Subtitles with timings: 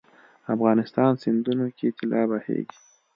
[0.53, 2.77] افغانستان سیندونو کې طلا بهیږي